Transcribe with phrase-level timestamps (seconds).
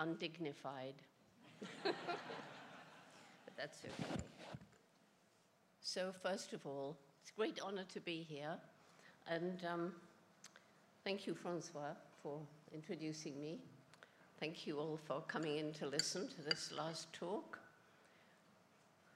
[0.00, 0.94] undignified.
[1.84, 1.94] but
[3.56, 4.22] that's okay.
[5.80, 8.56] So, first of all, it's a great honor to be here.
[9.28, 9.92] And um,
[11.04, 12.38] thank you, Francois, for
[12.74, 13.58] introducing me.
[14.38, 17.58] Thank you all for coming in to listen to this last talk.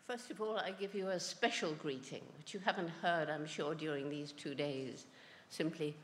[0.07, 3.75] First of all, I give you a special greeting, which you haven't heard, I'm sure,
[3.75, 5.07] during these two days.
[5.49, 5.97] Simply,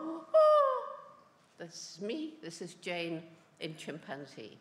[1.58, 3.22] this is me, this is Jane
[3.60, 4.58] in chimpanzee.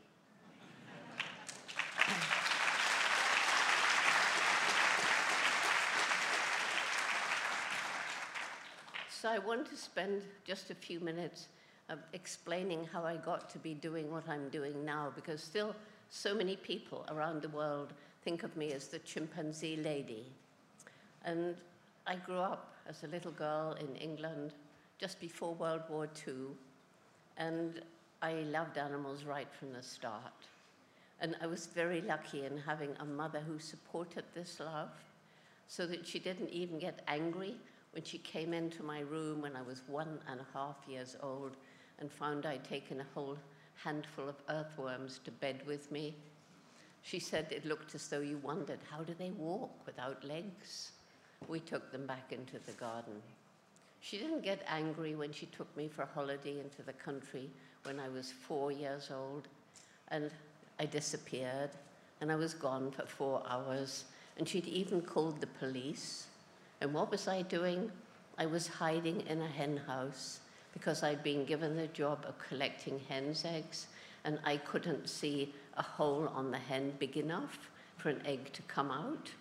[9.10, 11.50] So I want to spend just a few minutes
[11.90, 15.76] uh, explaining how I got to be doing what I'm doing now, because still
[16.10, 17.92] so many people around the world
[18.24, 20.26] think of me as the chimpanzee lady.
[21.26, 21.56] And
[22.08, 24.54] I grew up as a little girl in England
[25.00, 26.56] just before World War II,
[27.38, 27.82] and
[28.22, 30.34] I loved animals right from the start.
[31.22, 34.90] And I was very lucky in having a mother who supported this love
[35.68, 37.56] so that she didn't even get angry
[37.92, 41.56] when she came into my room when I was one and a half years old
[42.00, 43.38] and found I'd taken a whole
[43.84, 46.16] handful of earthworms to bed with me.
[47.02, 50.92] She said it looked as though you wondered how do they walk without legs?
[51.48, 53.22] We took them back into the garden.
[54.02, 57.50] She didn't get angry when she took me for a holiday into the country
[57.84, 59.48] when I was four years old.
[60.08, 60.32] And
[60.80, 61.72] I disappeared,
[62.22, 64.06] and I was gone for four hours.
[64.38, 66.28] And she'd even called the police
[66.82, 67.92] and what was I doing?
[68.38, 70.40] I was hiding in a hen house
[70.74, 73.88] because I'd been given the job of collecting hen's eggs,
[74.24, 78.62] and I couldn't see a hole on the hen big enough for an egg to
[78.64, 79.32] come out,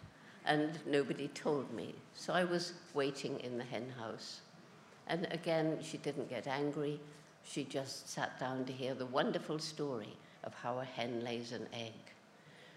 [0.46, 1.94] and nobody told me.
[2.14, 4.40] So I was waiting in the hen house.
[5.08, 7.00] And again, she didn't get angry.
[7.42, 11.66] She just sat down to hear the wonderful story of how a hen lays an
[11.72, 11.92] egg.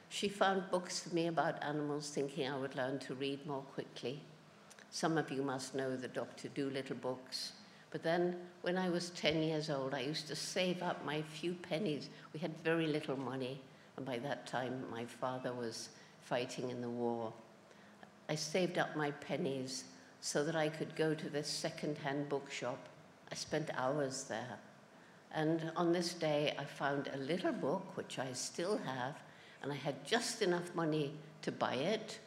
[0.09, 4.21] She found books for me about animals, thinking I would learn to read more quickly.
[4.89, 6.49] Some of you must know the Dr.
[6.49, 7.53] Dolittle books.
[7.91, 11.53] But then, when I was 10 years old, I used to save up my few
[11.53, 12.09] pennies.
[12.33, 13.61] We had very little money,
[13.97, 15.89] and by that time, my father was
[16.21, 17.33] fighting in the war.
[18.29, 19.83] I saved up my pennies
[20.21, 22.79] so that I could go to this second-hand bookshop.
[23.31, 24.57] I spent hours there.
[25.33, 29.15] And on this day, I found a little book, which I still have,
[29.61, 32.19] and I had just enough money to buy it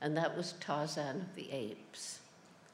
[0.00, 2.20] and that was Tarzan of the Apes.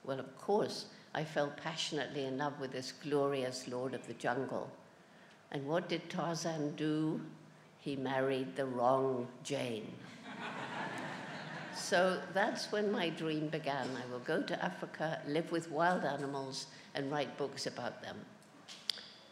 [0.04, 4.70] Well, of course, I fell passionately in love with this glorious lord of the jungle.
[5.50, 7.20] And what did Tarzan do?
[7.80, 9.92] He married the wrong Jane.
[11.76, 13.88] So that's when my dream began.
[13.96, 18.16] I will go to Africa, live with wild animals, and write books about them.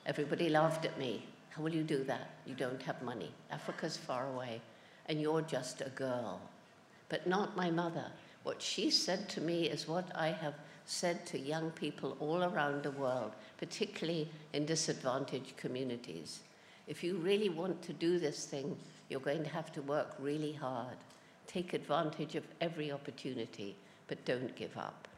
[0.07, 1.27] Everybody laughed at me.
[1.51, 2.31] How will you do that?
[2.47, 3.33] You don't have money.
[3.51, 4.61] Africa's far away,
[5.07, 6.41] and you're just a girl
[7.09, 8.11] but not my mother.
[8.43, 10.55] What she said to me is what I have
[10.85, 16.41] said to young people all around the world, particularly in disadvantaged communities.
[16.87, 18.77] If you really want to do this thing,
[19.09, 20.97] you're going to have to work really hard.
[21.47, 23.77] Take advantage of every opportunity,
[24.09, 25.09] but don't give up.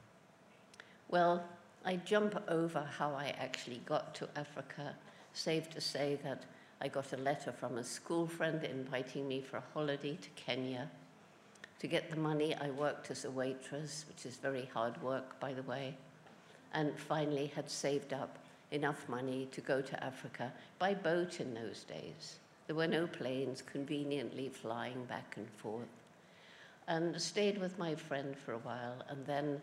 [1.09, 1.45] Well,
[1.85, 4.95] I jump over how I actually got to Africa.
[5.33, 6.43] Safe to say that
[6.81, 10.91] I got a letter from a school friend inviting me for a holiday to Kenya.
[11.79, 15.53] To get the money, I worked as a waitress, which is very hard work, by
[15.53, 15.95] the way,
[16.73, 18.39] and finally had saved up
[18.73, 22.39] enough money to go to Africa by boat in those days.
[22.67, 25.87] There were no planes conveniently flying back and forth.
[26.89, 29.61] And stayed with my friend for a while, and then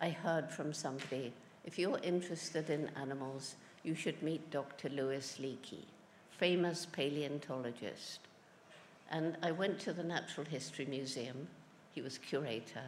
[0.00, 1.32] I heard from somebody
[1.64, 3.54] if you're interested in animals,
[3.84, 4.90] you should meet Dr.
[4.90, 5.84] Louis Leakey,
[6.30, 8.20] famous paleontologist
[9.10, 11.46] and I went to the Natural History Museum.
[11.92, 12.82] He was curator.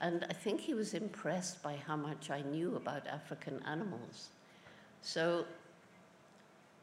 [0.00, 4.28] And I think he was impressed by how much I knew about African animals.
[5.02, 5.44] So,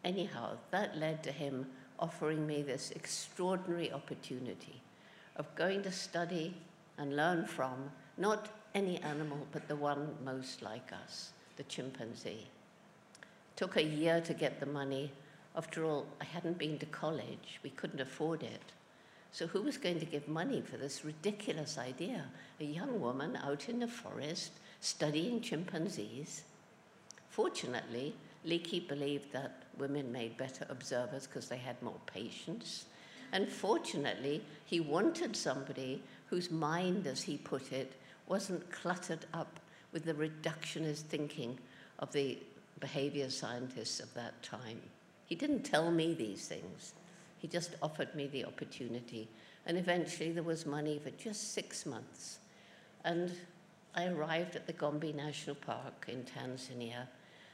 [0.03, 1.67] anyhow, that led to him
[1.99, 4.81] offering me this extraordinary opportunity
[5.35, 6.55] of going to study
[6.97, 12.47] and learn from not any animal, but the one most like us, the chimpanzee.
[13.55, 15.11] Took a year to get the money,
[15.55, 18.73] after all, I hadn't been to college, we couldn't afford it.
[19.31, 22.25] So, who was going to give money for this ridiculous idea?
[22.59, 26.43] A young woman out in the forest studying chimpanzees.
[27.29, 28.15] Fortunately,
[28.45, 32.85] Leakey believed that women made better observers because they had more patience.
[33.35, 37.91] And fortunately, he wanted somebody whose mind, as he put it,
[38.29, 39.59] wasn't cluttered up
[39.91, 41.59] with the reductionist thinking
[41.99, 42.37] of the
[42.79, 44.79] behavior scientists of that time.
[45.25, 46.93] He didn't tell me these things.
[47.37, 49.27] He just offered me the opportunity.
[49.65, 52.39] And eventually there was money for just six months.
[53.03, 53.33] And
[53.95, 57.07] I arrived at the Gombe National Park in Tanzania.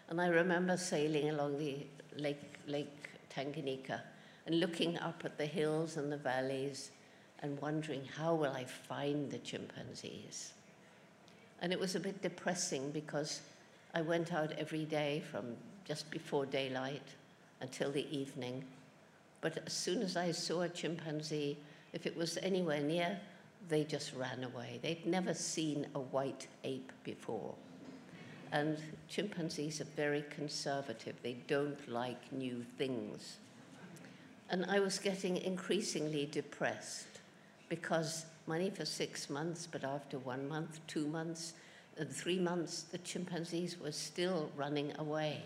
[0.10, 1.88] And I remember sailing along the
[2.18, 4.02] Lake, Lake Tanganyika
[4.46, 6.92] and looking up at the hills and the valleys
[7.40, 10.54] and wondering how will I find the chimpanzees.
[11.62, 13.42] And it was a bit depressing because
[13.94, 15.56] I went out every day from
[15.86, 17.02] just before daylight
[17.62, 18.64] until the evening.
[19.42, 21.58] But as soon as I saw a chimpanzee,
[21.94, 23.20] if it was anywhere near,
[23.70, 24.80] they just ran away.
[24.82, 27.54] They'd never seen a white ape before.
[28.52, 28.78] And
[29.08, 31.16] chimpanzees are very conservative.
[31.22, 33.38] They don't like new things.
[34.52, 37.08] And I was getting increasingly depressed
[37.70, 41.54] because money for six months, but after one month, two months,
[41.98, 45.42] and three months, the chimpanzees were still running away.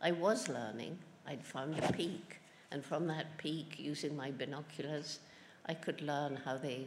[0.00, 0.96] I was learning.
[1.26, 2.38] I'd found a peak,
[2.70, 5.18] and from that peak, using my binoculars,
[5.66, 6.86] I could learn how they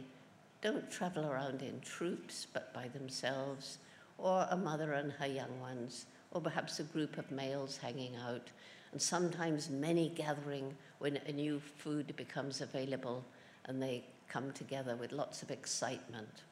[0.62, 3.76] don't travel around in troops, but by themselves,
[4.16, 8.48] or a mother and her young ones, or perhaps a group of males hanging out,
[8.92, 13.24] and sometimes many gathering when a new food becomes available
[13.66, 16.42] and they come together with lots of excitement.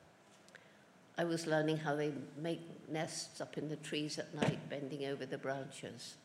[1.19, 2.61] I was learning how they make
[2.91, 6.17] nests up in the trees at night, bending over the branches.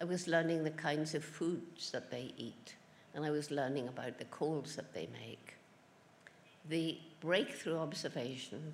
[0.00, 2.76] I was learning the kinds of foods that they eat,
[3.14, 5.54] and I was learning about the calls that they make.
[6.68, 8.72] The breakthrough observation,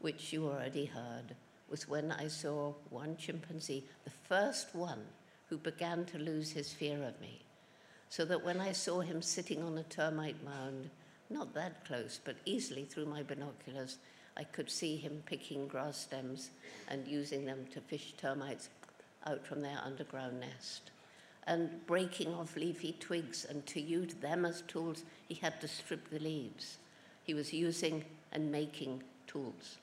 [0.00, 1.34] which you already heard,
[1.68, 5.02] was when I saw one chimpanzee, the first one
[5.50, 7.42] who began to lose his fear of me.
[8.08, 10.88] So that when I saw him sitting on a termite mound
[11.30, 13.98] not that close, but easily through my binoculars,
[14.36, 16.50] I could see him picking grass stems
[16.88, 18.68] and using them to fish termites
[19.26, 20.90] out from their underground nest.
[21.46, 26.10] And breaking off leafy twigs, and to use them as tools, he had to strip
[26.10, 26.78] the leaves.
[27.22, 29.78] He was using and making tools.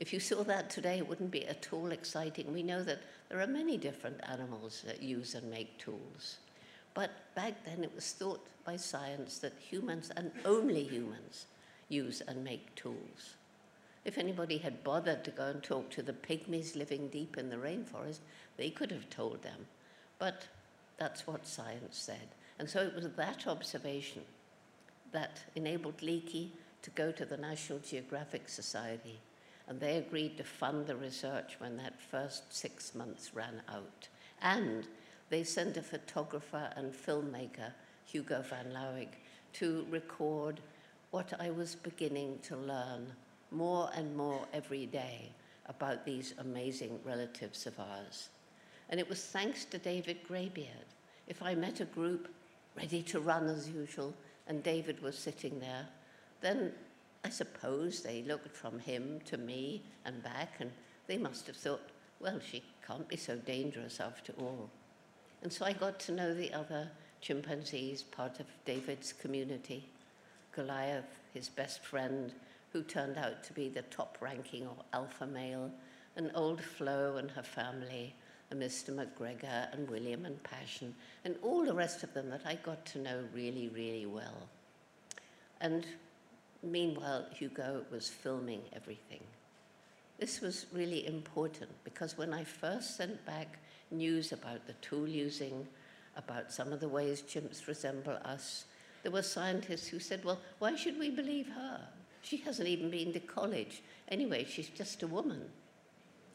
[0.00, 2.52] If you saw that today, it wouldn't be at all exciting.
[2.52, 6.38] We know that there are many different animals that use and make tools.
[6.94, 11.46] But back then it was thought by science that humans, and only humans,
[11.90, 13.36] use and make tools.
[14.06, 17.56] If anybody had bothered to go and talk to the pygmies living deep in the
[17.56, 18.20] rainforest,
[18.56, 19.66] they could have told them.
[20.18, 20.48] But
[20.96, 22.28] that's what science said.
[22.58, 24.22] And so it was that observation
[25.12, 26.48] that enabled Leakey
[26.80, 29.18] to go to the National Geographic Society.
[29.70, 34.08] And they agreed to fund the research when that first six months ran out.
[34.42, 34.84] And
[35.28, 37.72] they sent a photographer and filmmaker,
[38.04, 39.20] Hugo van Lawick,
[39.54, 40.58] to record
[41.12, 43.06] what I was beginning to learn
[43.52, 45.30] more and more every day
[45.66, 48.30] about these amazing relatives of ours.
[48.88, 50.88] And it was thanks to David Greybeard.
[51.28, 52.28] If I met a group
[52.76, 54.14] ready to run as usual
[54.48, 55.86] and David was sitting there,
[56.40, 56.72] then
[57.24, 60.70] I suppose they looked from him to me and back and
[61.06, 64.70] they must have thought, well, she can't be so dangerous after all.
[65.42, 66.90] And so I got to know the other
[67.20, 69.88] chimpanzees, part of David's community.
[70.52, 72.32] Goliath, his best friend,
[72.72, 75.70] who turned out to be the top ranking alpha male,
[76.16, 78.14] and old Flo and her family,
[78.50, 78.94] and Mr.
[78.94, 82.98] McGregor and William and Passion, and all the rest of them that I got to
[82.98, 84.48] know really, really well.
[85.60, 85.86] And
[86.62, 89.20] meanwhile, Hugo was filming everything.
[90.18, 93.58] This was really important because when I first sent back
[93.90, 95.66] news about the tool using,
[96.16, 98.66] about some of the ways chimps resemble us.
[99.02, 101.80] There were scientists who said, well, why should we believe her?
[102.22, 103.82] She hasn't even been to college.
[104.08, 105.42] Anyway, she's just a woman.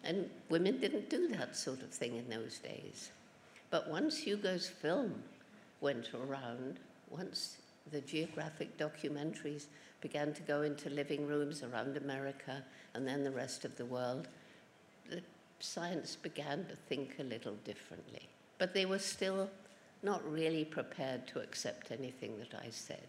[0.04, 3.12] And women didn't do that sort of thing in those days.
[3.70, 5.14] But once Hugo's film
[5.82, 6.80] went around,
[7.10, 7.58] once
[7.92, 9.66] the geographic documentaries
[10.06, 14.28] began to go into living rooms around America and then the rest of the world,
[15.10, 15.20] the
[15.60, 18.30] science began to think a little differently.
[18.60, 19.50] But they were still
[20.04, 23.08] not really prepared to accept anything that I said.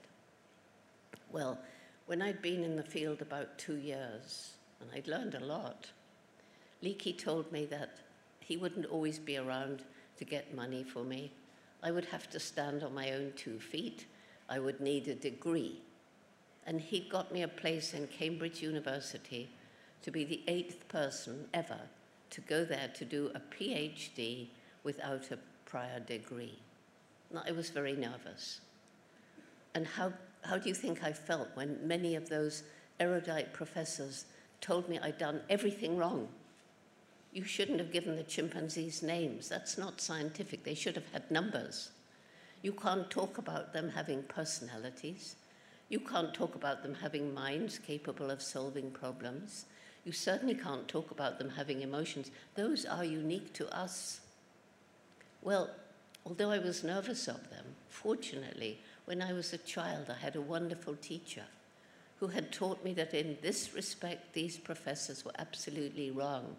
[1.31, 1.59] Well,
[2.07, 5.91] when I'd been in the field about two years, and I'd learned a lot,
[6.83, 7.99] Leakey told me that
[8.41, 9.83] he wouldn't always be around
[10.17, 11.31] to get money for me.
[11.83, 14.07] I would have to stand on my own two feet.
[14.49, 15.83] I would need a degree.
[16.67, 19.49] And he got me a place in Cambridge University
[20.03, 21.79] to be the eighth person ever
[22.31, 24.49] to go there to do a PhD
[24.83, 26.59] without a prior degree.
[27.45, 28.61] I was very nervous.
[29.75, 32.63] And how, how do you think I felt when many of those
[32.99, 34.25] erudite professors
[34.61, 36.29] told me I'd done everything wrong?
[37.33, 39.49] You shouldn't have given the chimpanzees names.
[39.49, 40.65] That's not scientific.
[40.65, 41.91] They should have had numbers.
[42.63, 45.37] You can't talk about them having personalities.
[45.89, 49.67] You can't talk about them having minds capable of solving problems.
[50.05, 52.31] You certainly can't talk about them having emotions.
[52.55, 54.21] Those are unique to us.
[55.43, 55.71] Well,
[56.25, 60.41] although I was nervous of them, fortunately, when I was a child, I had a
[60.41, 61.45] wonderful teacher
[62.19, 66.57] who had taught me that in this respect, these professors were absolutely wrong.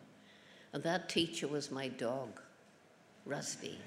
[0.72, 2.40] And that teacher was my dog,
[3.26, 3.78] Rusty.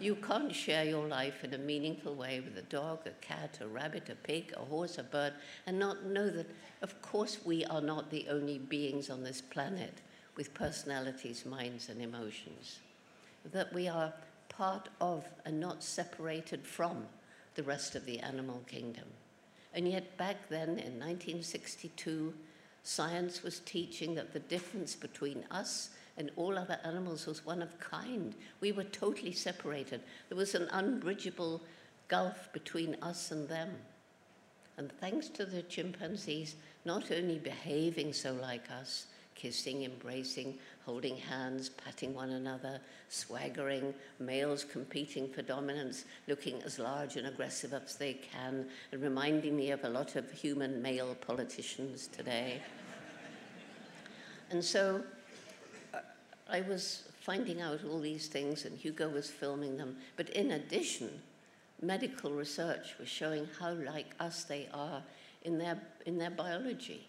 [0.00, 3.66] You can't share your life in a meaningful way with a dog, a cat, a
[3.66, 5.32] rabbit, a pig, a horse, a bird,
[5.66, 6.46] and not know that,
[6.82, 9.94] of course, we are not the only beings on this planet
[10.36, 12.78] with personalities, minds, and emotions.
[13.52, 14.12] That we are
[14.48, 17.06] part of and not separated from
[17.56, 19.06] the rest of the animal kingdom.
[19.74, 22.34] And yet, back then in 1962,
[22.84, 27.78] science was teaching that the difference between us and all other animals was one of
[27.78, 28.34] kind.
[28.60, 30.02] We were totally separated.
[30.28, 31.62] There was an unbridgeable
[32.08, 33.70] gulf between us and them.
[34.76, 39.06] And thanks to the chimpanzees not only behaving so like us,
[39.36, 47.16] kissing, embracing, holding hands, patting one another, swaggering, males competing for dominance, looking as large
[47.16, 52.08] and aggressive as they can, and reminding me of a lot of human male politicians
[52.08, 52.60] today.
[54.50, 55.02] and so
[56.48, 59.96] I was finding out all these things, and Hugo was filming them.
[60.16, 61.10] But in addition,
[61.82, 65.02] medical research was showing how like us they are
[65.42, 67.06] in their, in their biology.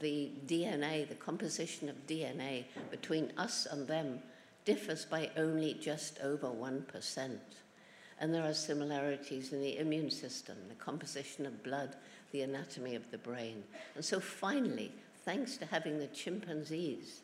[0.00, 4.20] The DNA, the composition of DNA between us and them
[4.64, 7.38] differs by only just over 1%.
[8.20, 11.96] And there are similarities in the immune system, the composition of blood,
[12.32, 13.64] the anatomy of the brain.
[13.94, 14.92] And so finally,
[15.24, 17.22] thanks to having the chimpanzees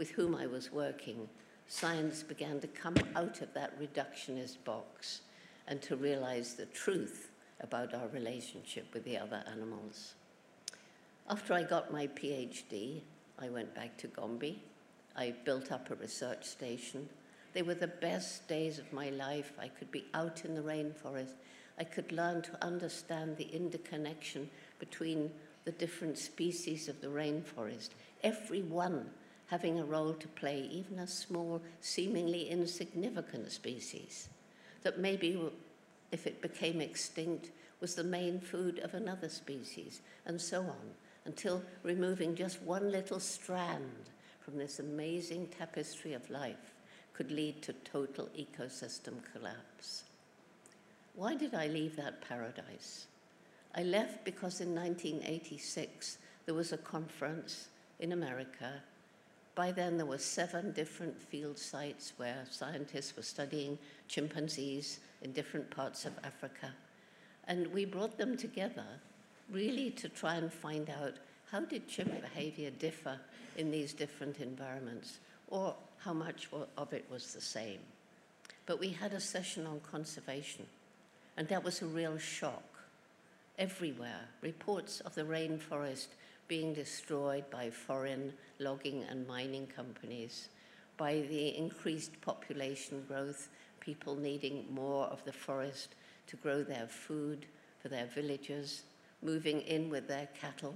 [0.00, 1.28] with whom I was working,
[1.68, 5.20] science began to come out of that reductionist box
[5.68, 7.30] and to realize the truth
[7.60, 10.14] about our relationship with the other animals.
[11.28, 13.02] After I got my PhD,
[13.38, 14.56] I went back to Gombe.
[15.16, 17.06] I built up a research station.
[17.52, 19.52] They were the best days of my life.
[19.60, 21.34] I could be out in the rainforest.
[21.78, 25.30] I could learn to understand the interconnection between
[25.66, 27.90] the different species of the rainforest.
[28.24, 29.10] Every one
[29.50, 34.28] having a role to play, even a small, seemingly insignificant species,
[34.82, 35.38] that maybe
[36.12, 41.62] if it became extinct was the main food of another species, and so on, until
[41.82, 46.74] removing just one little strand from this amazing tapestry of life
[47.12, 50.04] could lead to total ecosystem collapse.
[51.16, 53.06] Why did I leave that paradise?
[53.74, 58.82] I left because in 1986 there was a conference in America
[59.54, 63.78] by then, there were seven different field sites where scientists were studying
[64.08, 66.70] chimpanzees in different parts of Africa.
[67.46, 68.86] And we brought them together
[69.50, 71.14] really to try and find out
[71.50, 73.18] how did chimp behavior differ
[73.56, 77.80] in these different environments, or how much of it was the same.
[78.66, 80.66] But we had a session on conservation,
[81.36, 82.62] and that was a real shock.
[83.58, 86.06] Everywhere, reports of the rainforest
[86.50, 90.48] being destroyed by foreign logging and mining companies,
[90.96, 95.94] by the increased population growth, people needing more of the forest
[96.26, 97.46] to grow their food
[97.78, 98.82] for their villages,
[99.22, 100.74] moving in with their cattle.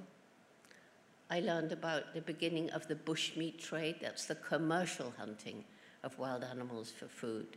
[1.28, 5.64] I learned about the beginning of the bushmeat trade, that's the commercial hunting
[6.04, 7.57] of wild animals for food.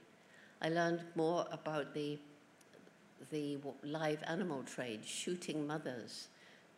[0.59, 2.17] I learned more about the,
[3.29, 6.29] the live animal trade, shooting mothers,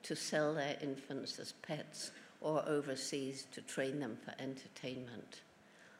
[0.04, 5.42] to sell their infants as pets or overseas to train them for entertainment.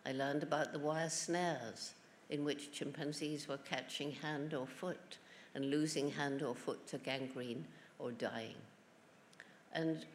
[0.06, 1.94] I learned about the wire snares
[2.30, 5.18] in which chimpanzees were catching hand or foot
[5.56, 7.66] and losing hand or foot to gangrene
[7.98, 8.56] or dying.
[9.74, 10.06] And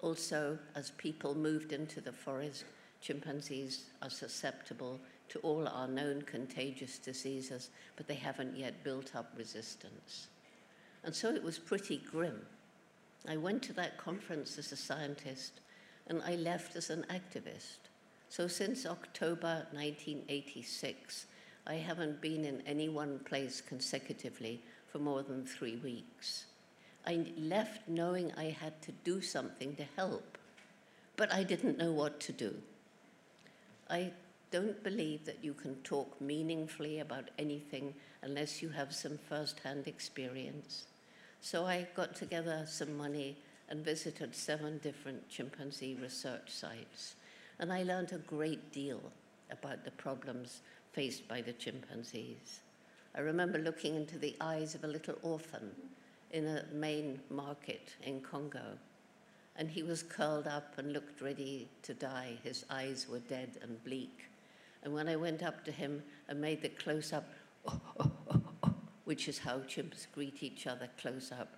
[0.00, 2.64] also, as people moved into the forest,
[3.00, 4.98] chimpanzees are susceptible
[5.28, 10.28] to all our known contagious diseases, but they haven't yet built up resistance.
[11.02, 12.40] And so it was pretty grim
[13.26, 15.60] I went to that conference as a scientist
[16.06, 17.78] and I left as an activist.
[18.28, 21.26] So since October 1986,
[21.66, 26.46] I haven't been in any one place consecutively for more than three weeks.
[27.06, 30.38] I left knowing I had to do something to help,
[31.16, 32.54] but I didn't know what to do.
[33.88, 34.12] I
[34.50, 39.86] don't believe that you can talk meaningfully about anything unless you have some first hand
[39.86, 40.86] experience.
[41.44, 43.36] So I got together some money
[43.68, 47.16] and visited seven different chimpanzee research sites.
[47.58, 49.02] And I learned a great deal
[49.50, 50.62] about the problems
[50.94, 52.60] faced by the chimpanzees.
[53.14, 55.70] I remember looking into the eyes of a little orphan
[56.30, 58.78] in a main market in Congo.
[59.56, 62.38] And he was curled up and looked ready to die.
[62.42, 64.30] His eyes were dead and bleak.
[64.82, 67.28] And when I went up to him and made the close up,
[67.68, 68.12] oh, oh,
[69.04, 71.54] which is how chimps greet each other close up,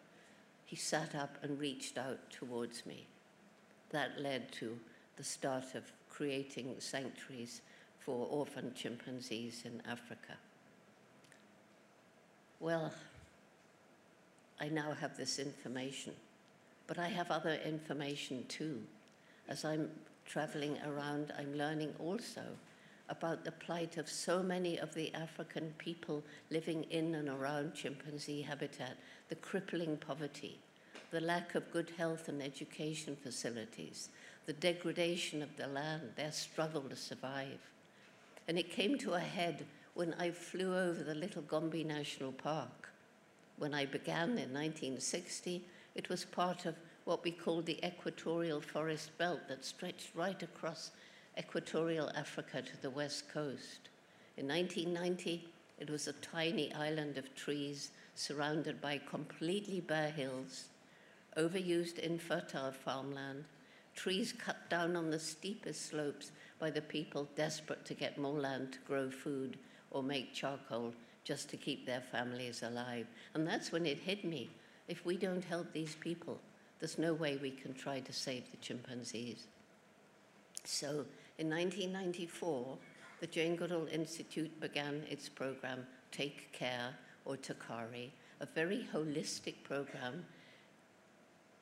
[0.65, 3.07] he sat up and reached out towards me.
[3.91, 4.79] That led to
[5.17, 7.63] the start of creating sanctuaries
[8.01, 10.35] for orphan chimpanzees in Africa.
[12.59, 12.93] Well,
[14.61, 16.15] I now have this information,
[16.87, 18.83] but I have other information too.
[19.49, 19.91] As I'm
[20.25, 22.43] traveling around, I'm learning also
[23.09, 28.43] about the plight of so many of the African people living in and around chimpanzee
[28.43, 28.97] habitat,
[29.29, 30.59] the crippling poverty,
[31.11, 34.09] the lack of good health and education facilities,
[34.47, 37.61] the degradation of the land, their struggle to survive.
[38.49, 42.91] And it came to a head when I flew over the Little Gombe National Park.
[43.59, 49.17] When I began in 1960, it was part of what we called the equatorial forest
[49.17, 50.91] belt that stretched right across
[51.39, 53.89] equatorial Africa to the west coast.
[54.37, 60.67] In 1990, it was a tiny island of trees surrounded by completely bare hills,
[61.37, 63.45] overused infertile farmland,
[63.95, 68.73] trees cut down on the steepest slopes by the people desperate to get more land
[68.73, 69.59] to grow food
[69.91, 70.93] or make charcoal
[71.25, 73.07] just to keep their families alive.
[73.35, 74.51] And that's when it hit me.
[74.89, 76.39] If we don't help these people,
[76.79, 79.47] there's no way we can try to save the chimpanzees.
[80.65, 81.05] So
[81.39, 82.79] in 1994,
[83.21, 90.25] the Jane Goodall Institute began its program, Take Care, or TACARE, a very holistic program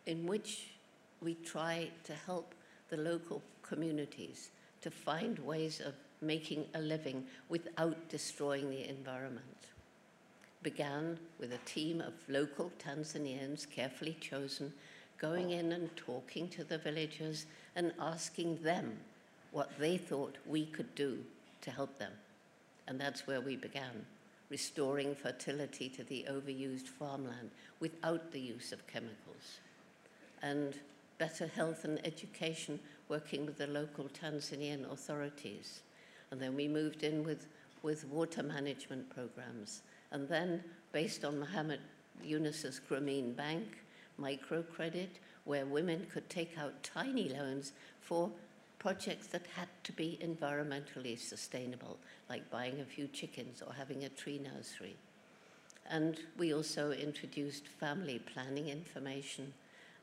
[0.07, 0.75] in which
[1.20, 2.55] we try to help
[2.88, 9.70] the local communities to find ways of making a living without destroying the environment.
[10.62, 14.72] Began with a team of local Tanzanians, carefully chosen,
[15.18, 18.98] going in and talking to the villagers and asking them
[19.55, 21.17] what they thought we could do
[21.61, 22.11] to help them.
[22.88, 24.05] And that's where we began,
[24.51, 29.61] restoring fertility to the overused farmland without the use of chemicals.
[30.43, 30.75] And
[31.19, 35.83] better health and education, working with the local Tanzanian authorities.
[36.33, 37.47] And then we moved in with,
[37.83, 39.83] with water management programs.
[40.11, 41.81] And then, based on Mohammed
[42.25, 43.85] Yunus's Grameen Bank,
[44.21, 45.11] microcredit,
[45.45, 48.33] where women could take out tiny loans for
[48.85, 51.97] projects that had to be environmentally sustainable,
[52.29, 54.94] like buying a few chickens or having a tree nursery.
[55.88, 59.55] And we also introduced family planning information,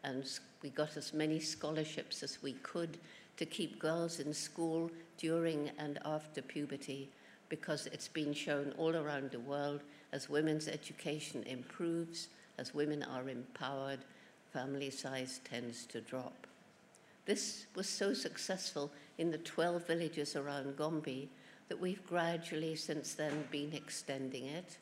[0.03, 0.27] and
[0.63, 2.97] we got as many scholarships as we could
[3.37, 4.89] to keep girls in school
[5.19, 7.07] during and after puberty,
[7.49, 13.29] because it's been shown all around the world as women's education improves, as women are
[13.29, 13.99] empowered,
[14.51, 16.47] family size tends to drop.
[17.25, 21.29] This was so successful in the 12 villages around Gombe
[21.69, 24.77] that we've gradually since then been extending it.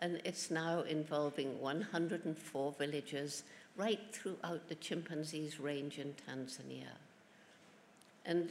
[0.00, 3.42] And it's now involving 104 villages
[3.76, 6.90] right throughout the chimpanzees range in Tanzania.
[8.24, 8.50] And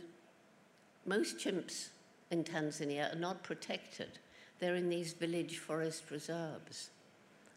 [1.06, 1.90] most chimps
[2.30, 4.20] in Tanzania are not protected.
[4.60, 6.90] They're in these village forest reserves.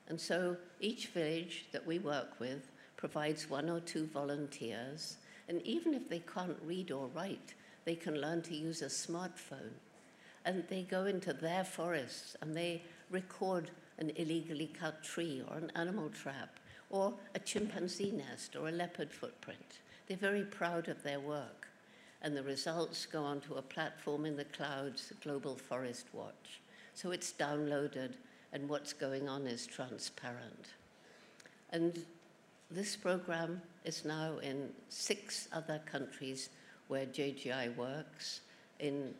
[0.08, 5.16] And so each village that we work with provides one or two volunteers
[5.48, 7.54] and even if they can't read or write,
[7.84, 9.72] they can learn to use a smartphone.
[10.44, 15.72] And they go into their forests and they record an illegally cut tree or an
[15.74, 16.58] animal trap
[16.90, 19.80] or a chimpanzee nest or a leopard footprint.
[20.06, 21.68] They're very proud of their work.
[22.22, 26.60] And the results go onto a platform in the clouds, Global Forest Watch.
[26.94, 28.14] So it's downloaded
[28.52, 30.68] and what's going on is transparent.
[31.70, 32.04] And
[32.70, 36.48] this program is now in six other countries
[36.88, 38.40] where JGI works
[38.80, 39.14] in,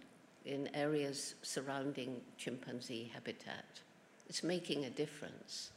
[0.44, 3.64] in areas surrounding chimpanzee habitat.
[4.28, 5.70] It's making a difference.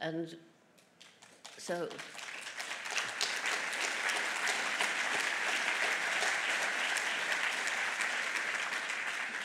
[0.00, 0.36] And
[1.56, 1.88] so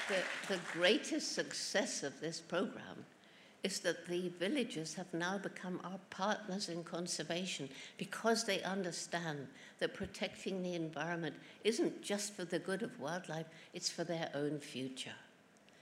[0.07, 0.15] the,
[0.47, 3.05] the greatest success of this program
[3.63, 9.47] is that the villagers have now become our partners in conservation because they understand
[9.79, 14.59] that protecting the environment isn't just for the good of wildlife, it's for their own
[14.59, 15.15] future.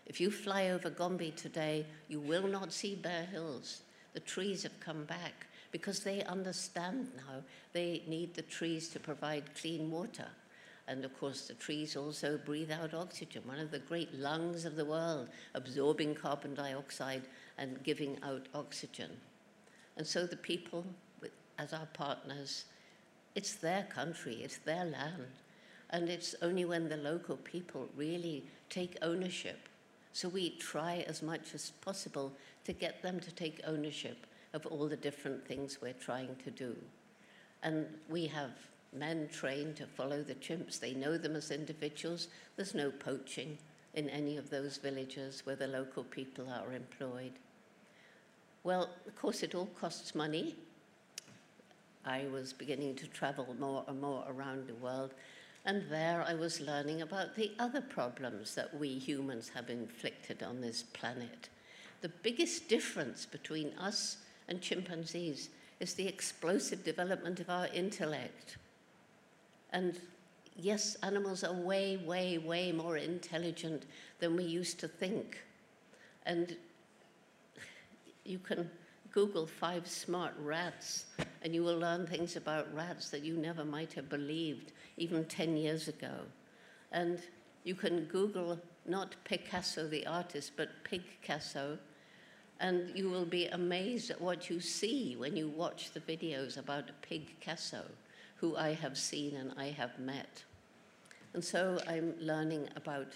[0.06, 3.82] If you fly over Gombe today, you will not see bare hills.
[4.14, 7.42] The trees have come back because they understand now
[7.74, 10.28] they need the trees to provide clean water.
[10.88, 14.76] And of course, the trees also breathe out oxygen, one of the great lungs of
[14.76, 17.24] the world, absorbing carbon dioxide
[17.58, 19.12] and giving out oxygen.
[19.98, 20.86] And so the people,
[21.22, 22.66] with, as our partners,
[23.36, 25.28] it's their country, it's their land.
[25.92, 29.70] And it's only when the local people really take ownership.
[30.14, 32.34] So we try as much as possible
[32.66, 36.76] to get them to take ownership of all the different things we're trying to do.
[37.64, 38.52] And we have
[38.94, 40.80] men trained to follow the chimps.
[40.80, 42.28] They know them as individuals.
[42.56, 43.58] There's no poaching
[43.94, 47.34] in any of those villages where the local people are employed.
[48.64, 50.56] Well, of course, it all costs money.
[52.06, 55.14] I was beginning to travel more and more around the world,
[55.66, 60.62] and there I was learning about the other problems that we humans have inflicted on
[60.62, 61.50] this planet.
[62.02, 65.50] The biggest difference between us and chimpanzees
[65.80, 68.58] is the explosive development of our intellect.
[69.72, 70.00] And
[70.56, 73.84] yes, animals are way, way, way more intelligent
[74.20, 75.44] than we used to think.
[76.26, 76.56] And
[78.26, 78.70] you can
[79.12, 81.06] Google five smart rats,
[81.42, 85.58] and you will learn things about rats that you never might have believed even 10
[85.58, 86.14] years ago.
[86.92, 87.20] And
[87.64, 91.78] you can Google not Picasso the artist, but Pigcasso,
[92.60, 96.90] and you will be amazed at what you see when you watch the videos about
[97.02, 97.84] Pigcasso,
[98.42, 100.44] who I have seen and I have met.
[101.34, 103.14] And so I'm learning about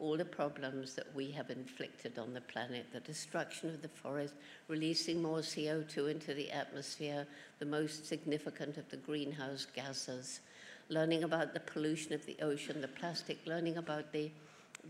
[0.00, 4.34] all the problems that we have inflicted on the planet, the destruction of the forest,
[4.68, 7.24] releasing more CO2 into the atmosphere,
[7.60, 10.40] the most significant of the greenhouse gases,
[10.88, 14.30] learning about the pollution of the ocean, the plastic, learning about the,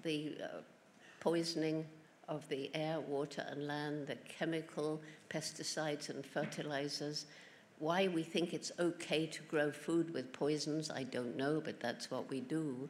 [0.03, 0.47] the uh,
[1.21, 1.85] poisoning
[2.29, 7.27] of the air, water, and land, the chemical pesticides and fertilizers.
[7.79, 12.11] Why we think it's okay to grow food with poisons, I don't know, but that's
[12.11, 12.89] what we do.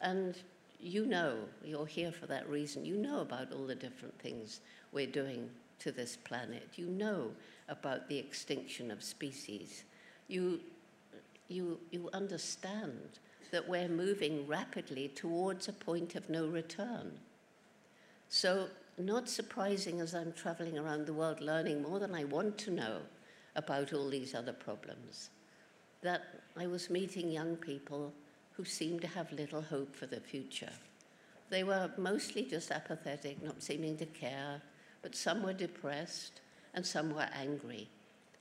[0.00, 0.36] And
[0.80, 2.84] you know, you're here for that reason.
[2.84, 4.60] You know about all the different things
[4.92, 5.48] we're doing
[5.78, 6.68] to this planet.
[6.76, 7.30] You know
[7.68, 9.84] about the extinction of species.
[10.28, 10.60] You,
[11.48, 13.18] you, you understand
[13.50, 17.12] that we're moving rapidly towards a point of no return.
[18.28, 22.70] So, not surprising as I'm traveling around the world learning more than I want to
[22.70, 22.98] know
[23.56, 25.30] about all these other problems,
[26.02, 26.22] that
[26.56, 28.12] I was meeting young people
[28.52, 30.72] who seemed to have little hope for the future.
[31.50, 34.60] They were mostly just apathetic, not seeming to care,
[35.02, 36.40] but some were depressed
[36.74, 37.88] and some were angry.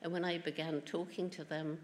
[0.01, 1.79] And when I began talking to them,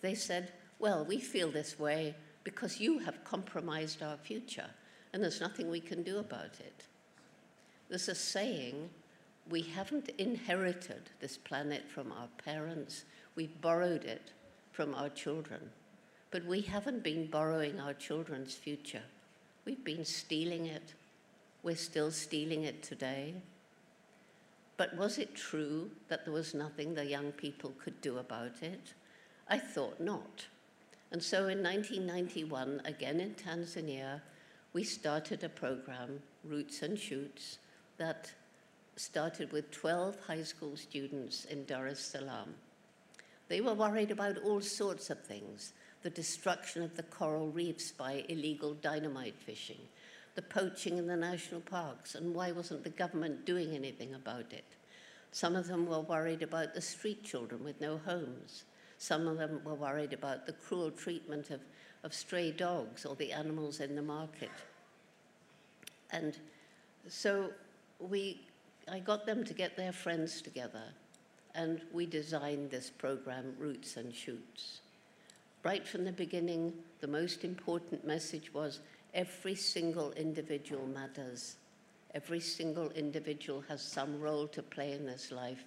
[0.00, 4.70] they said, Well, we feel this way because you have compromised our future,
[5.12, 6.84] and there's nothing we can do about it.
[7.88, 8.88] There's a saying
[9.50, 14.30] we haven't inherited this planet from our parents, we've borrowed it
[14.72, 15.70] from our children.
[16.30, 19.02] But we haven't been borrowing our children's future.
[19.64, 20.94] We've been stealing it.
[21.62, 23.34] We're still stealing it today.
[24.76, 28.94] But was it true that there was nothing the young people could do about it?
[29.48, 30.46] I thought not.
[31.10, 34.20] And so in 1991, again in Tanzania,
[34.72, 37.58] we started a program, Roots and Shoots,
[37.98, 38.32] that
[39.00, 42.54] started with 12 high school students in Dar es Salaam.
[43.48, 48.24] They were worried about all sorts of things the destruction of the coral reefs by
[48.28, 49.80] illegal dynamite fishing,
[50.34, 54.64] the poaching in the national parks, and why wasn't the government doing anything about it?
[55.32, 58.64] Some of them were worried about the street children with no homes.
[58.98, 61.60] Some of them were worried about the cruel treatment of,
[62.02, 64.50] of stray dogs or the animals in the market.
[66.10, 66.36] And
[67.08, 67.50] so
[67.98, 68.40] we,
[68.88, 70.84] I got them to get their friends together,
[71.54, 74.80] and we designed this program, Roots and Shoots.
[75.62, 78.80] Right from the beginning, the most important message was
[79.14, 81.56] every single individual matters.
[82.14, 85.64] Every single individual has some role to play in this life,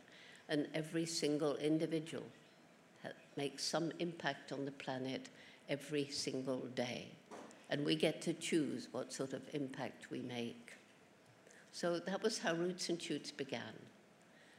[0.50, 2.26] and every single individual
[3.38, 5.30] makes some impact on the planet
[5.70, 7.08] every single day.
[7.70, 10.63] And we get to choose what sort of impact we make.
[11.74, 13.74] So that was how Roots and Shoots began.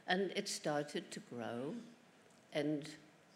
[0.05, 1.73] And it started to grow,
[2.51, 2.89] and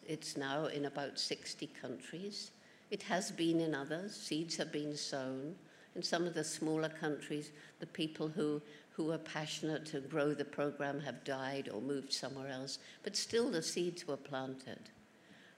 [0.06, 2.52] it's now in about 60 countries.
[2.92, 4.14] It has been in others.
[4.14, 5.56] Seeds have been sown.
[5.96, 8.62] In some of the smaller countries, the people who,
[8.92, 13.50] who are passionate to grow the program have died or moved somewhere else, but still
[13.50, 14.90] the seeds were planted.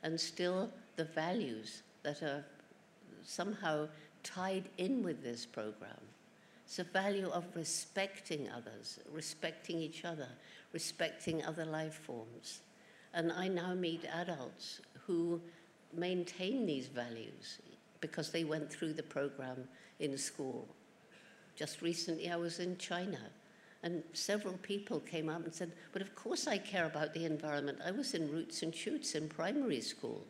[0.04, 2.46] And still the values that are
[3.24, 3.88] somehow
[4.22, 5.98] tied in with this program.
[6.72, 10.30] It's a value of respecting others, respecting each other,
[10.72, 12.62] respecting other life forms.
[13.14, 15.42] And I now meet adults who
[15.94, 17.60] maintain these values,
[18.00, 19.68] because they went through the program
[20.00, 20.66] in school.
[21.58, 23.20] Just recently, I was in China,
[23.84, 27.80] and several people came up and said, But of course, I care about the environment.
[27.86, 30.26] I was in Roots and Shoots in primary school.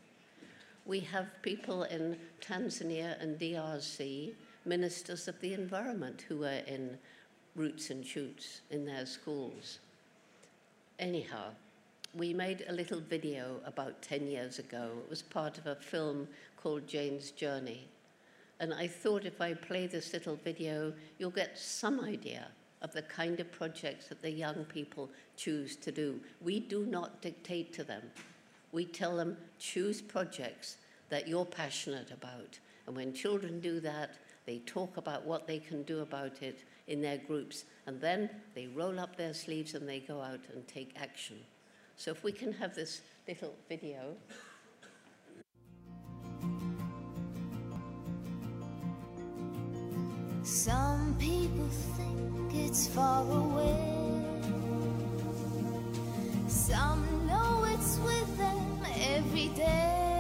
[0.88, 4.34] We have people in Tanzania and DRC,
[4.66, 6.98] ministers of the environment, who are in
[7.56, 9.80] Roots and Shoots in their schools.
[11.00, 11.52] Anyhow,
[12.14, 14.92] we made a little video about 10 years ago.
[15.04, 17.88] It was part of a film called Jane's Journey.
[18.60, 22.48] And I thought if I play this little video, you'll get some idea
[22.82, 26.20] of the kind of projects that the young people choose to do.
[26.42, 28.04] We do not dictate to them.
[28.72, 30.78] We tell them, choose projects
[31.10, 32.60] that you're passionate about.
[32.88, 34.12] And when children do that,
[34.46, 37.66] they talk about what they can do about it in their groups.
[37.86, 41.38] And then they roll up their sleeves and they go out and take action.
[41.96, 44.16] So if we can have this little video.
[50.44, 54.02] Some people think it's far away.
[56.48, 58.80] Some know it's with them
[59.16, 60.11] every day.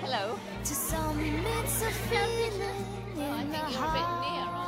[0.00, 0.38] Hello.
[0.64, 2.62] To some, it's a feeling
[3.18, 4.61] I think you're a bit near,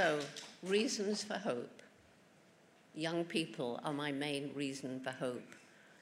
[0.00, 0.18] So,
[0.62, 1.82] reasons for hope.
[2.94, 5.54] Young people are my main reason for hope.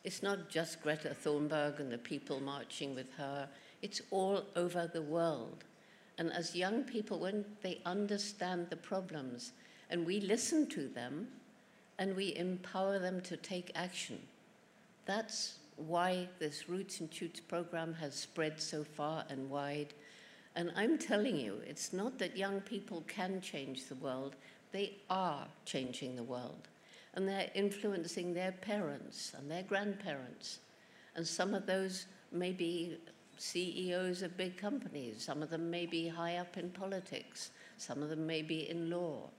[0.05, 3.49] It's not just Greta Thunberg and the people marching with her,
[3.83, 5.65] it's all over the world.
[6.17, 9.51] And as young people, when they understand the problems
[9.91, 11.27] and we listen to them
[11.99, 14.21] and we empower them to take action,
[15.07, 19.93] that's why this Roots and Shoots program has spread so far and wide.
[20.59, 24.35] And I'm telling you, it's not that young people can change the world,
[24.73, 26.67] they are changing the world.
[27.15, 30.59] And they're influencing their parents and their grandparents.
[31.15, 32.99] And some of those may be
[33.37, 38.09] CEOs of big companies, some of them may be high up in politics, some of
[38.09, 39.31] them may be in law.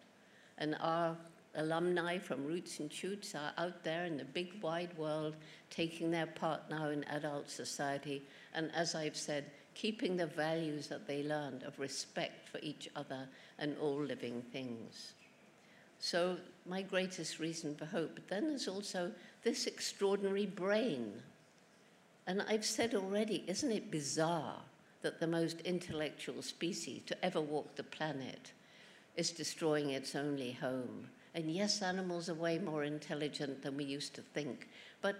[0.57, 1.17] And our
[1.55, 5.35] alumni from Roots and Shoots are out there in the big wide world
[5.69, 8.21] taking their part now in adult society.
[8.53, 13.29] And as I've said, keeping the values that they learned of respect for each other
[13.59, 15.13] and all living things.
[15.99, 18.19] So, my greatest reason for hope.
[18.27, 19.11] Then there's also
[19.43, 21.13] this extraordinary brain.
[22.27, 24.57] And I've said already, isn't it bizarre
[25.01, 28.51] that the most intellectual species to ever walk the planet
[29.15, 31.07] is destroying its only home?
[31.35, 34.67] And yes, animals are way more intelligent than we used to think,
[35.01, 35.15] but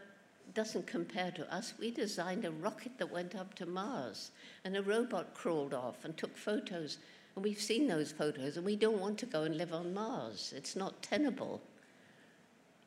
[0.54, 1.74] doesn't compare to us.
[1.80, 4.32] We designed a rocket that went up to Mars,
[4.64, 6.98] and a robot crawled off and took photos.
[7.36, 10.54] And we've seen those photos, and we don't want to go and live on Mars.
[10.56, 11.62] It's not tenable.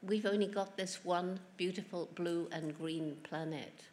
[0.02, 3.84] We've only got this one beautiful blue and green planet.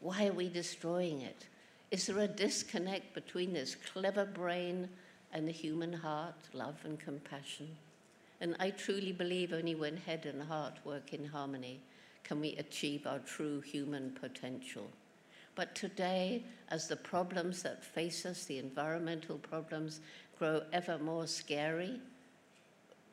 [0.00, 1.46] Why are we destroying it?
[1.90, 4.88] Is there a disconnect between this clever brain
[5.32, 7.68] and the human heart, love and compassion?
[8.40, 11.80] And I truly believe only when head and heart work in harmony
[12.26, 14.90] can we achieve our true human potential.
[15.54, 20.00] But today, as the problems that face us, the environmental problems,
[20.38, 22.00] grow ever more scary,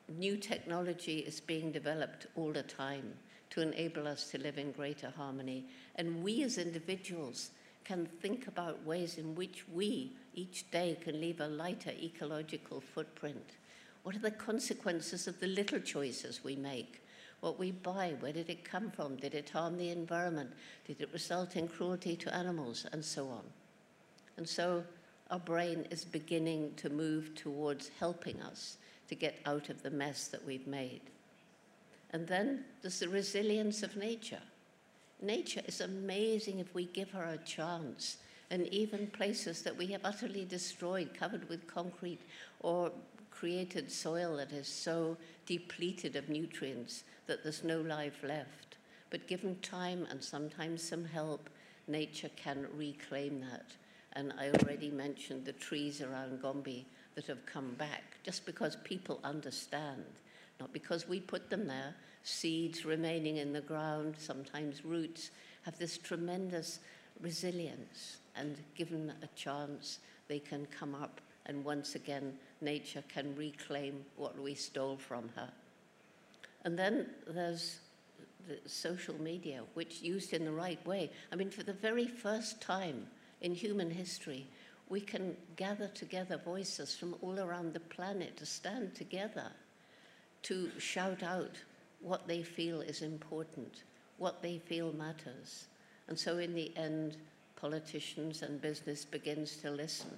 [0.08, 3.14] new technology is being developed all the time
[3.50, 5.64] to enable us to live in greater harmony.
[5.94, 7.50] And we as individuals
[7.84, 13.56] can think about ways in which we each day can leave a lighter ecological footprint.
[14.02, 17.03] What are the consequences of the little choices we make?
[17.44, 19.16] What we buy, where did it come from?
[19.16, 20.50] Did it harm the environment?
[20.86, 22.86] Did it result in cruelty to animals?
[22.90, 23.42] And so on.
[24.38, 24.82] And so
[25.30, 28.78] our brain is beginning to move towards helping us
[29.08, 31.02] to get out of the mess that we've made.
[32.12, 34.40] And then there's the resilience of nature.
[35.20, 38.16] Nature is amazing if we give her a chance.
[38.50, 42.22] And even places that we have utterly destroyed, covered with concrete,
[42.60, 42.90] or
[43.30, 48.76] created soil that is so depleted of nutrients that there's no life left.
[49.10, 51.48] But given time and sometimes some help,
[51.86, 53.66] nature can reclaim that.
[54.14, 59.20] And I already mentioned the trees around Gombe that have come back just because people
[59.24, 60.04] understand,
[60.60, 61.94] not because we put them there.
[62.22, 65.30] Seeds remaining in the ground, sometimes roots,
[65.62, 66.80] have this tremendous
[67.20, 68.18] resilience.
[68.36, 74.40] And given a chance, they can come up, and once again, nature can reclaim what
[74.40, 75.50] we stole from her.
[76.64, 77.80] And then there's
[78.48, 81.10] the social media, which used in the right way.
[81.32, 83.06] I mean, for the very first time
[83.40, 84.46] in human history,
[84.88, 89.50] we can gather together voices from all around the planet to stand together
[90.42, 91.56] to shout out
[92.00, 93.84] what they feel is important,
[94.18, 95.66] what they feel matters.
[96.08, 97.16] And so in the end,
[97.56, 100.10] politicians and business begins to listen.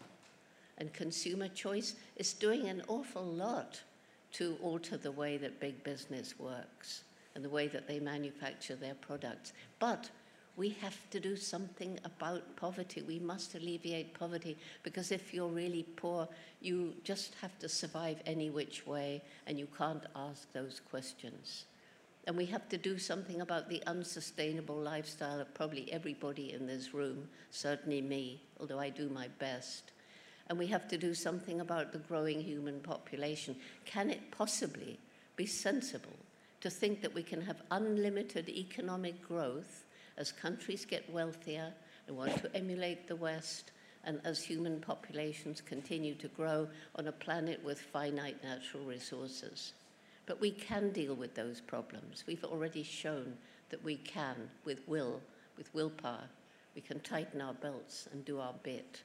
[0.78, 3.80] And consumer choice is doing an awful lot
[4.32, 8.94] to alter the way that big business works and the way that they manufacture their
[8.94, 9.52] products.
[9.78, 10.10] But
[10.56, 13.02] we have to do something about poverty.
[13.02, 16.28] We must alleviate poverty because if you're really poor,
[16.60, 21.66] you just have to survive any which way and you can't ask those questions.
[22.26, 26.92] And we have to do something about the unsustainable lifestyle of probably everybody in this
[26.92, 29.92] room, certainly me, although I do my best.
[30.48, 33.56] And we have to do something about the growing human population.
[33.84, 34.98] Can it possibly
[35.34, 36.16] be sensible
[36.60, 39.84] to think that we can have unlimited economic growth
[40.16, 41.72] as countries get wealthier
[42.06, 43.72] and want to emulate the West,
[44.04, 49.72] and as human populations continue to grow on a planet with finite natural resources.
[50.26, 52.24] But we can deal with those problems.
[52.26, 53.36] We've already shown
[53.70, 55.20] that we can with will,
[55.56, 56.28] with willpower.
[56.74, 59.02] We can tighten our belts and do our bit.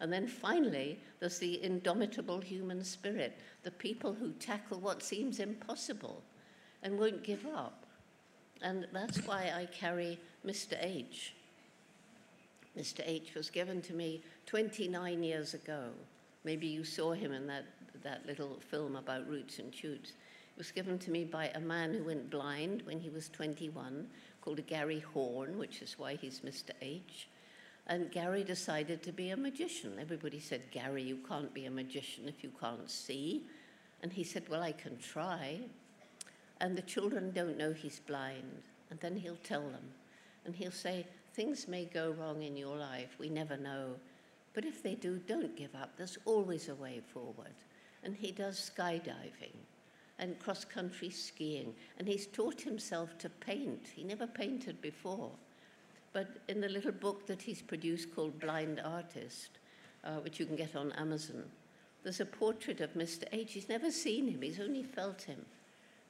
[0.00, 6.22] And then finally, there's the indomitable human spirit, the people who tackle what seems impossible
[6.82, 7.84] and won't give up.
[8.62, 10.76] And that's why I carry Mr.
[10.80, 11.34] H.
[12.76, 13.02] Mr.
[13.04, 15.90] H was given to me 29 years ago.
[16.44, 17.64] Maybe you saw him in that,
[18.04, 20.10] that little film about Roots and Shoots.
[20.10, 24.06] It was given to me by a man who went blind when he was 21,
[24.40, 26.70] called Gary Haun, which is why he's Mr.
[26.80, 27.28] H.
[27.88, 29.98] And Gary decided to be a magician.
[29.98, 33.46] Everybody said, Gary, you can't be a magician if you can't see.
[34.02, 35.60] And he said, Well, I can try.
[36.60, 38.62] And the children don't know he's blind.
[38.90, 39.84] And then he'll tell them.
[40.44, 43.94] And he'll say, Things may go wrong in your life, we never know.
[44.52, 45.96] But if they do, don't give up.
[45.96, 47.54] There's always a way forward.
[48.02, 49.54] And he does skydiving
[50.18, 51.74] and cross country skiing.
[51.98, 53.88] And he's taught himself to paint.
[53.94, 55.30] He never painted before.
[56.12, 59.58] But in the little book that he's produced called Blind Artist,
[60.04, 61.44] uh, which you can get on Amazon,
[62.02, 63.24] there's a portrait of Mr.
[63.32, 63.52] H.
[63.52, 65.44] He's never seen him, he's only felt him.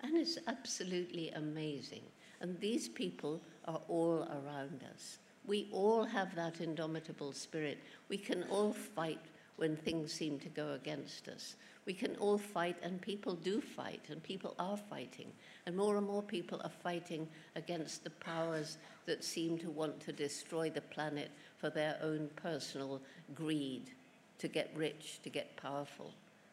[0.01, 2.03] And it's absolutely amazing.
[2.41, 5.19] And these people are all around us.
[5.45, 7.79] We all have that indomitable spirit.
[8.09, 9.19] We can all fight
[9.59, 11.57] when things seem to go against us.
[11.85, 15.27] We can all fight, and people do fight, and people are fighting.
[15.67, 20.13] And more and more people are fighting against the powers that seem to want to
[20.13, 23.01] destroy the planet for their own personal
[23.35, 23.91] greed,
[24.39, 26.13] to get rich, to get powerful.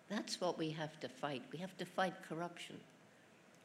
[0.09, 1.43] That's what we have to fight.
[1.51, 2.77] We have to fight corruption.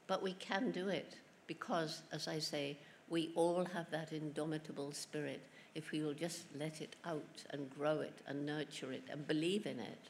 [0.07, 1.15] But we can do it
[1.47, 2.77] because, as I say,
[3.09, 5.41] we all have that indomitable spirit
[5.75, 9.67] if we will just let it out and grow it and nurture it and believe
[9.67, 10.09] in it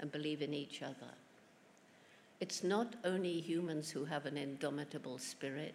[0.00, 1.12] and believe in each other.
[2.40, 5.74] It's not only humans who have an indomitable spirit.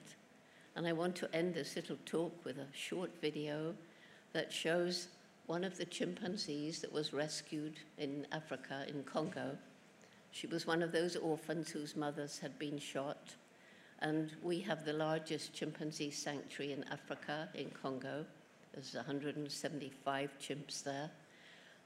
[0.75, 3.73] And I want to end this little talk with a short video
[4.33, 5.07] that shows
[5.47, 9.57] one of the chimpanzees that was rescued in Africa, in Congo,
[10.31, 13.35] She was one of those orphans whose mothers had been shot.
[13.99, 18.25] And we have the largest chimpanzee sanctuary in Africa, in Congo.
[18.73, 21.11] There's 175 chimps there.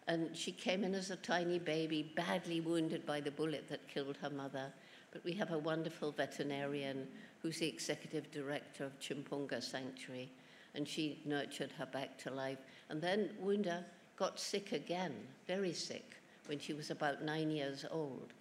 [0.08, 4.18] And she came in as a tiny baby, badly wounded by the bullet that killed
[4.22, 4.72] her mother.
[5.12, 7.08] But we have a wonderful veterinarian
[7.42, 10.30] who's the executive director of Tchimpounga Sanctuary,
[10.76, 12.60] and she nurtured her back to life.
[12.90, 13.84] And then Wounda
[14.16, 15.14] got sick again,
[15.48, 16.18] very sick,
[16.48, 18.34] when she was about nine years old.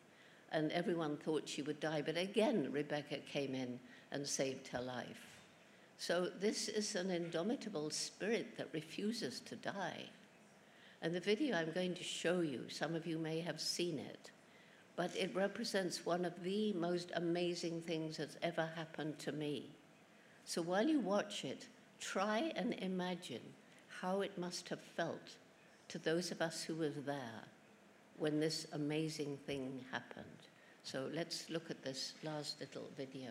[0.52, 3.80] And everyone thought she would die, but again, Rebecca came in
[4.12, 5.33] and saved her life.
[5.98, 10.04] So this is an indomitable spirit that refuses to die.
[11.02, 14.30] And the video I'm going to show you, some of you may have seen it,
[14.96, 19.70] but it represents one of the most amazing things that's ever happened to me.
[20.44, 21.66] So while you watch it,
[22.00, 23.42] try and imagine
[24.00, 25.36] how it must have felt
[25.88, 27.42] to those of us who were there
[28.18, 30.24] when this amazing thing happened.
[30.84, 33.30] So let's look at this last little video.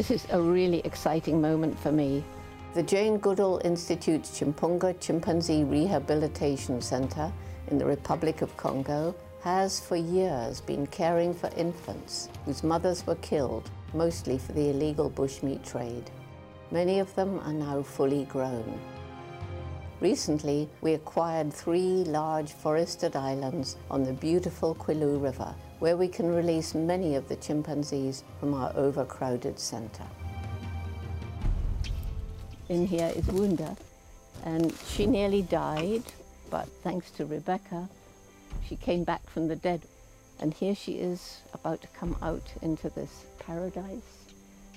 [0.00, 2.24] This is a really exciting moment for me.
[2.72, 7.30] The Jane Goodall Institute's Tchimpounga Chimpanzee Rehabilitation Center
[7.68, 13.16] in the Republic of Congo has for years been caring for infants whose mothers were
[13.16, 16.10] killed, mostly for the illegal bushmeat trade.
[16.70, 18.80] Many of them are now fully grown.
[20.00, 26.34] Recently, we acquired three large forested islands on the beautiful Kouilou River, where we can
[26.34, 30.04] release many of the chimpanzees from our overcrowded center.
[32.70, 33.76] In here is Wounda,
[34.42, 36.04] and she nearly died,
[36.48, 37.86] but thanks to Rebecca,
[38.66, 39.82] she came back from the dead.
[40.38, 44.24] And here she is about to come out into this paradise.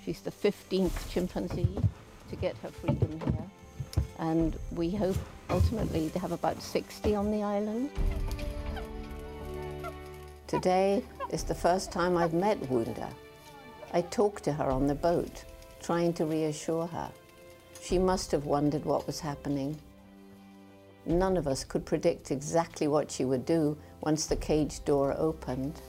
[0.04, 1.78] She's the 15th chimpanzee
[2.30, 3.33] to get her freedom.
[4.34, 5.16] And we hope
[5.52, 7.92] ultimately to have about 60 on the island.
[10.48, 13.14] Today is the first time I've met Wounda.
[13.94, 15.46] I talked to her on the boat,
[15.84, 17.12] trying to reassure her.
[17.80, 19.78] She must have wondered what was happening.
[21.06, 25.80] None of us could predict exactly what she would do once the cage door opened.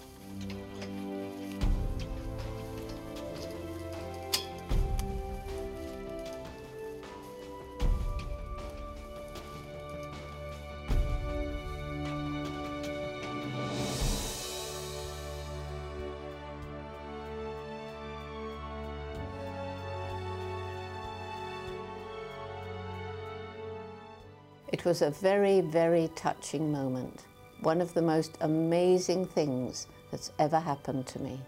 [24.84, 27.24] It was a very, very touching moment.
[27.62, 31.40] One of the most amazing things that's ever happened to me.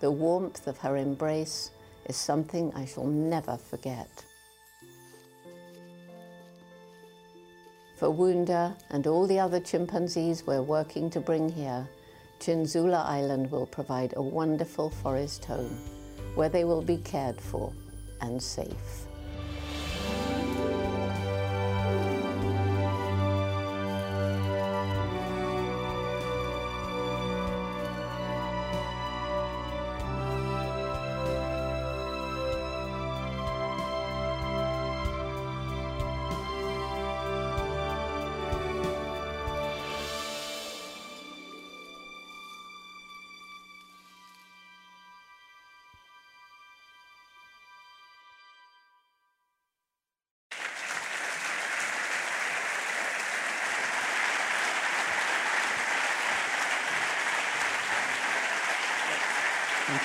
[0.00, 1.70] The warmth of her embrace
[2.06, 4.24] is something I shall never forget.
[7.98, 11.88] For Wounda and all the other chimpanzees we're working to bring here,
[12.40, 15.78] Tchindzoulou Island will provide a wonderful forest home
[16.34, 17.72] where they will be cared for
[18.20, 19.06] and safe.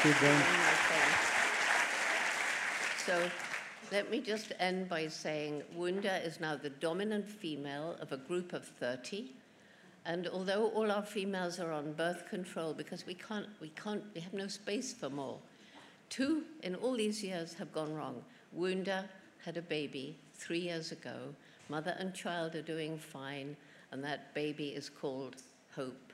[0.05, 0.43] You, Jane.
[3.03, 3.29] So
[3.91, 8.53] let me just end by saying Wounda is now the dominant female of a group
[8.53, 9.33] of 30.
[10.05, 14.21] And although all our females are on birth control because we can't, we can't, we
[14.21, 15.39] have no space for more,
[16.09, 18.21] two in all these years have gone wrong.
[18.55, 19.05] Wunda
[19.43, 21.33] had a baby three years ago.
[21.69, 23.57] Mother and child are doing fine,
[23.91, 25.37] and that baby is called
[25.75, 26.06] Hope.